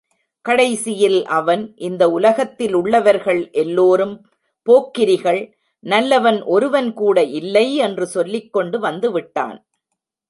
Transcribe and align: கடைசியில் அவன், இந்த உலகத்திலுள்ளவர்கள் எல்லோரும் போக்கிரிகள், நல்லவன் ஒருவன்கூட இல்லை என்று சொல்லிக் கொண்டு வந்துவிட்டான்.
கடைசியில் 0.41 1.25
அவன், 1.25 1.73
இந்த 1.75 2.07
உலகத்திலுள்ளவர்கள் 2.07 3.51
எல்லோரும் 3.51 4.15
போக்கிரிகள், 4.67 5.53
நல்லவன் 5.79 6.43
ஒருவன்கூட 6.43 7.23
இல்லை 7.23 7.75
என்று 7.75 8.07
சொல்லிக் 8.07 8.53
கொண்டு 8.53 8.79
வந்துவிட்டான். 8.79 9.57